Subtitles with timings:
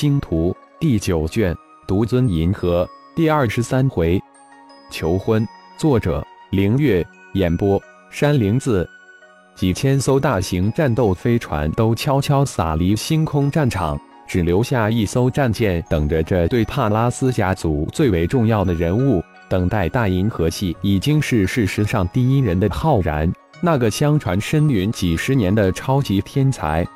[0.00, 1.52] 星图第九卷，
[1.84, 4.22] 独尊银河第二十三回，
[4.92, 5.44] 求婚。
[5.76, 7.04] 作者：凌月。
[7.34, 8.88] 演播：山灵子。
[9.56, 19.20] 几千艘大型战斗飞船都悄悄洒离星空战场，只留下一艘战舰等着这对帕拉斯家族最为重要的人物。
[19.48, 23.28] 等待大银河系已经是事实上第一人的浩然，
[23.60, 26.86] 那个相传深陨几十年的超级天才。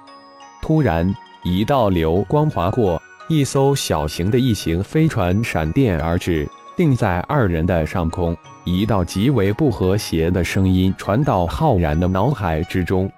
[0.63, 1.13] 突然，
[1.45, 8.37] 一道流光划过，一艘小型的异形飞船闪电而至，定在二人的上空。
[8.65, 13.11] 一道极为不和谐的声音传到浩然的脑海之中：“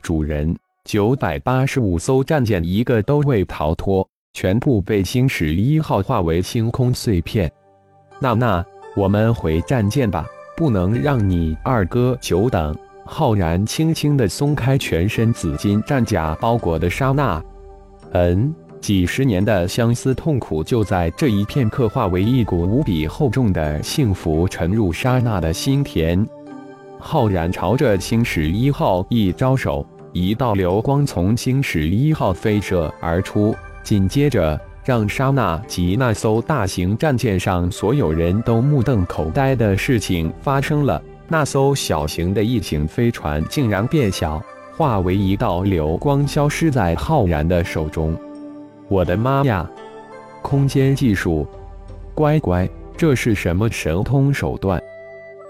[0.00, 7.50] 主人，九百八十五艘战舰一个都未逃脱，全部被星矢一号化为星空碎片。
[8.20, 8.64] 娜娜，
[8.94, 10.24] 我们回战舰吧，
[10.56, 12.72] 不能让你二哥久等。”
[13.10, 17.42] 浩然轻轻地松开全身紫金战甲包裹的莎娜，
[18.12, 26.24] 嗯，几十年的相思痛苦就在这一片刻化为一股无比厚重的幸福沉入莎娜的心田。
[27.00, 41.02] 浩然朝着星矢一号一招手，一道流光从星矢一号飞射而出，紧接着让莎娜及那艘大型战舰上所有人都目瞪口呆的事情发生了。
[41.30, 44.42] 那艘小型的异形飞船竟然变小，
[44.74, 48.16] 化为一道流光，消失在浩然的手中。
[48.88, 49.68] 我的妈呀！
[50.40, 51.46] 空间技术，
[52.14, 54.82] 乖乖，这是什么神通手段？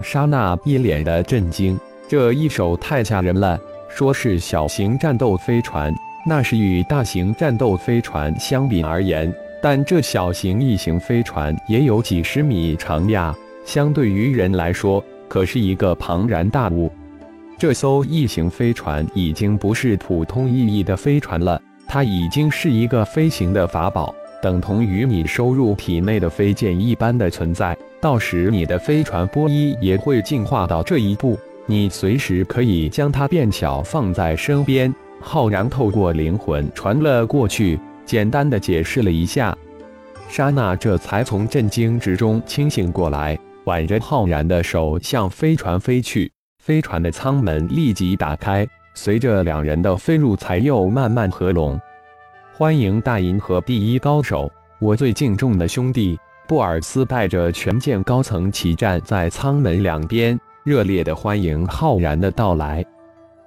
[0.01, 3.57] 莎娜一脸的震惊，这一手太吓人了。
[3.87, 5.93] 说是小型战斗飞船，
[6.27, 13.33] 那是与大型战斗飞船相比而言，但这小型异形飞船也有几十米长呀，
[13.65, 15.01] 相对于人来说。
[15.29, 16.91] 可是一个庞然大物，
[17.57, 27.77] 这艘异形飞船已经不是普通意义的飞船了，它已经是一个飞行的法宝，等同于你收入体内的飞剑一般的存在。
[28.01, 34.93] 到时你的飞船波衣也会进化到这一步，你随时可以将它变小放在身边。
[35.21, 39.55] 浩然透过灵魂传了过去，简单的解释了一下，
[40.29, 43.37] 莎娜这才从震惊之中清醒过来。
[43.69, 51.79] 挽着浩然的手向飞船飞去，飞船的舱门立即打开，随着两人的飞入，才又慢慢合拢。
[52.51, 62.83] 欢迎大银河第一高手，我最敬重的兄弟布尔斯带着全舰高层齐站在舱门两边，热烈的欢迎浩然的到来。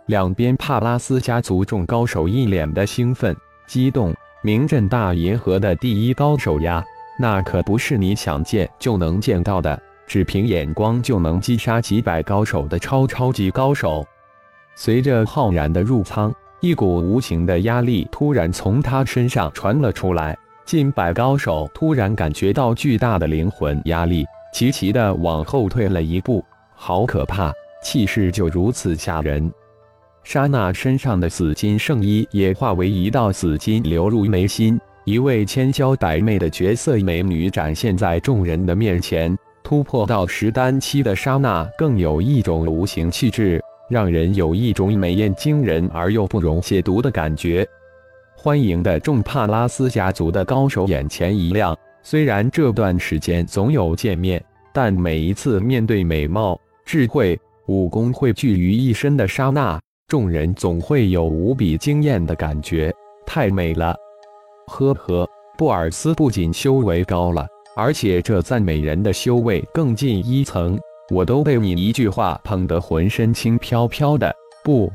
[0.06, 6.84] 两边帕拉斯家族众高手一脸的兴奋、激动，名震大银河的第一高手呀，
[7.19, 9.82] 那可不是你想见就能见到的。
[10.07, 14.07] 只凭眼光就能击杀几百高手的超超级高手。
[14.75, 20.37] 随着浩然的入仓，一股无形的压力突然从他身上传了出来。
[20.65, 24.25] 近百高手突然感觉到巨大的灵魂压力，
[24.55, 26.45] 齐齐的往后退了一步。
[26.75, 27.53] 好可怕，
[27.83, 29.53] 气势就如此吓人。
[30.25, 39.37] 莎娜身上的紫金圣衣也化为一道紫金流入眉心，一位千娇百媚的绝色美女展现在众人的面前。
[39.72, 47.66] 突破到十丹期的莎娜，更有一种无形气质，让人有一种美艳惊人而又不容亵渎的感觉。
[48.37, 51.75] 欢迎的众帕拉斯家族的高手眼前一亮。
[52.03, 54.44] 虽然这段时间总有见面，
[54.75, 62.93] 但每一次面对美貌、智慧、武功汇聚于一身的莎娜，众人总会有无比惊艳的感觉。
[63.25, 63.97] 太美了！
[64.66, 67.47] 呵呵，布尔斯不仅修为高了。
[67.75, 70.78] 而且这赞美人的修为更进一层，
[71.10, 74.34] 我都被你一句话捧得浑身轻飘飘的。
[74.65, 74.93] 不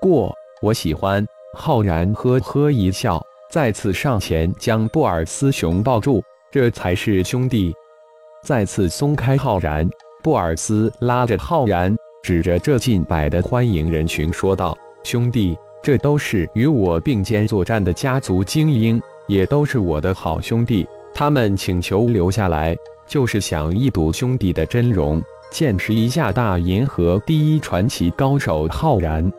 [0.00, 1.26] 过我喜欢。
[1.58, 3.18] 浩然呵呵一笑，
[3.50, 6.22] 再次上前将布尔斯熊抱住，
[6.52, 7.74] 这才是兄弟。
[8.42, 9.88] 再次松开浩然，
[10.22, 20.86] 布尔斯拉着浩然，指着这近百的欢迎人群说道：“兄弟，这都是与我并肩作战的家族精英，也都是我的好兄弟。”
[21.18, 22.76] 他们请求留下来，
[23.06, 25.18] 就是想一睹兄弟的真容，
[25.50, 29.32] 见识一下大银河第一传奇高手浩然。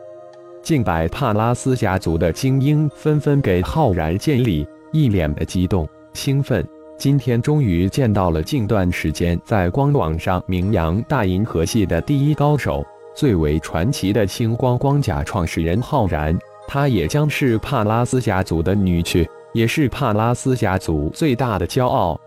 [0.60, 6.66] 近百帕拉斯家族的精英纷纷给浩然见礼，一脸的激动兴奋。
[6.98, 12.84] 今天终于见到了近段时间在光网上名扬大银河系的第一高手，
[13.14, 16.36] 最为传奇的星光光甲创始人浩然。
[16.66, 19.24] 他也将是帕拉斯家族的女婿。
[19.52, 22.18] 也是帕拉斯家族最大的骄傲。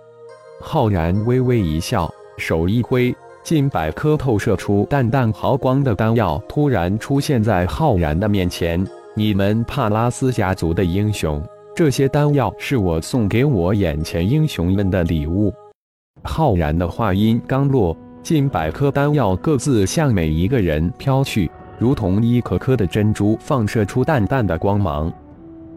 [0.61, 8.85] 浩然微微一笑，手一挥，近百颗透射出淡淡毫光的丹药突然出现在浩然的面前。
[9.13, 11.43] 你们帕拉斯家族的英雄，
[11.75, 15.53] 这些丹药是我送给我眼前英雄们的礼物。
[16.23, 25.11] 浩然的话音刚落，近百颗丹药各自向每一个人飘去，如同一颗颗的珍珠，放射出淡淡的光芒。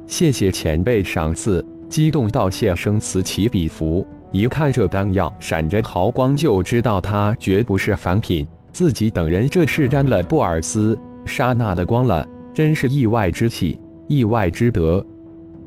[0.06, 4.06] 谢谢前辈赏赐，激动道谢声此起彼伏。
[4.30, 8.46] 一看这丹药闪着毫光，就知道它绝不是凡品。
[8.72, 13.78] 自己等人这是沾了布尔斯、莎娜的光了，真是意外之喜，
[14.08, 15.04] 意外之得。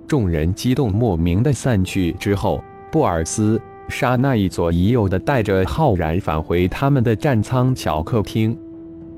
[0.07, 8.57] 众人激动莫名的散去之后，布尔斯、莎娜一左一右的带着浩然返回他们的战舱小客厅。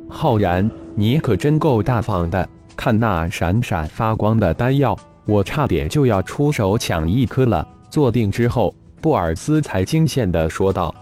[0.08, 2.48] 浩然，你可真够大方的！
[2.76, 4.98] 看那闪闪发光的丹药，
[5.30, 7.66] 我差点就要出手抢一颗了。
[7.90, 8.74] 坐定之后。
[9.02, 10.94] 布尔斯才惊羡地说道：“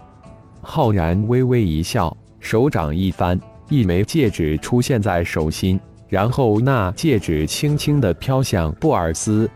[0.62, 3.36] 浩然微微一笑，手掌一翻，
[3.68, 9.50] 一枚戒指出现在手心，然后那戒指轻轻地飘向布尔斯。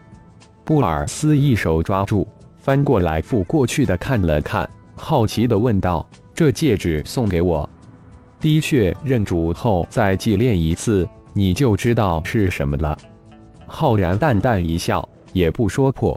[0.64, 2.26] 布尔斯一手抓住，
[2.58, 6.04] 翻过来覆过去的看了看，好奇地问道
[6.34, 7.70] ：‘这戒指送给我？’
[8.40, 12.98] 的确，认主后再祭炼一次，你就知道是什么了。”
[13.74, 16.16] 浩然淡淡一笑，也不说破。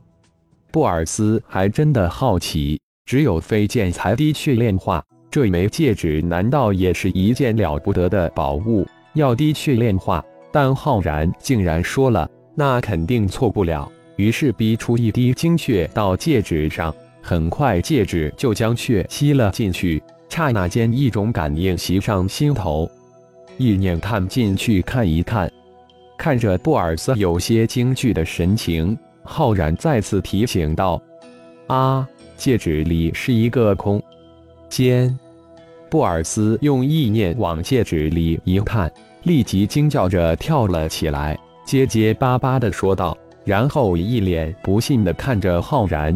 [0.71, 8.85] 布尔斯还真的好奇，只有飞剑才的确炼化，这枚戒指难道也是一件了不得的宝物？
[9.13, 13.89] 要的确炼化，但浩然竟然说了，那肯定错不了。
[14.17, 20.03] 于是逼出一滴精血到戒指上，很快戒指就将血吸了进去。
[20.27, 22.91] 刹那间，一种感应袭上心头，
[23.57, 25.49] 意念探进去看一看，
[26.17, 28.97] 看着布尔斯有些惊惧的神情。
[29.23, 31.01] 浩然再次提醒道
[31.67, 32.07] ：“啊，
[32.37, 34.01] 戒指里是一个空
[34.69, 35.17] 间。”
[35.89, 38.91] 布尔斯用意念往戒指里一看，
[39.23, 46.15] 立即惊叫着跳了起来，结结巴巴的说道，然后一脸不信的看着浩然：“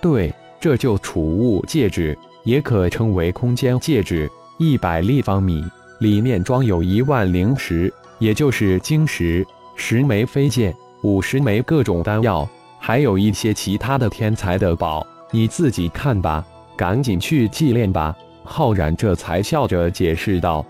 [0.00, 5.64] 对，这就储物戒指，也可称为空间戒指，一百立方米，
[6.00, 12.48] 里面装有一万灵石，也就是晶石，十枚飞剑。”五十枚各种丹药，
[12.80, 16.44] 还有一些其他的天才的宝，你自己看吧，
[16.76, 18.16] 赶紧去祭炼吧。
[18.42, 20.64] 浩然这才笑着解释道。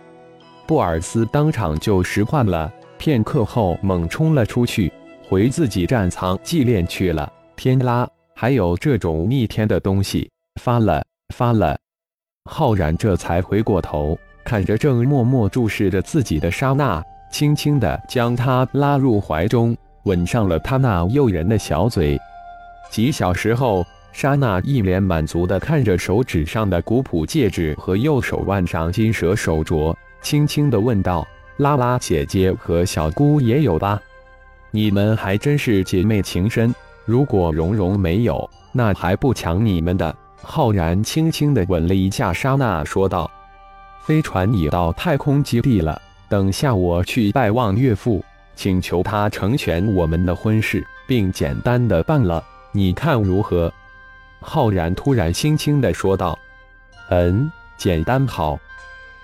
[0.66, 4.92] 布尔斯当场就石化了，片刻后猛冲了出去，
[5.28, 7.32] 回自己战仓祭炼去了。
[7.54, 10.28] 天啦，还有这种逆天的东西，
[10.60, 11.02] 发了
[11.34, 11.78] 发了！
[12.50, 17.02] 浩然这才回过头，看着正默默注视着自己的莎娜，
[17.36, 19.76] 轻轻的将她拉入怀中。
[20.04, 22.18] 吻上了他那诱人的小嘴。
[22.90, 31.28] 几小时后，莎娜一脸满足地看着手指上的古朴戒指和右手腕上金蛇手镯，轻轻地问道
[31.58, 34.00] ：“拉拉姐姐和小姑也有吧？
[34.70, 36.74] 你们还真是姐妹情深。
[37.04, 43.30] 如果蓉蓉没有，那还不抢你们的？”浩然轻轻地吻了一下莎娜，说道
[44.06, 48.24] ：“飞船已到太空基地了，等下我去拜望岳父。”
[48.56, 52.42] 请求他成全我们的婚事，并简单的办了，
[52.72, 53.70] 你看如何？
[54.40, 56.38] 浩然突然轻轻的说道
[57.10, 58.58] ：“嗯，简单好。”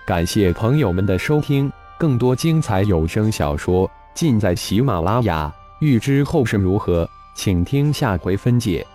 [0.04, 5.50] 感谢朋友们的收听，更多精彩有声小说尽在喜马拉雅。
[5.80, 8.86] 欲知后事如何，请听下回分解。